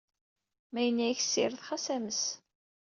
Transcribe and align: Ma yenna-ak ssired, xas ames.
Ma 0.71 0.81
yenna-ak 0.81 1.19
ssired, 1.23 1.57
xas 1.67 1.85
ames. 1.95 2.21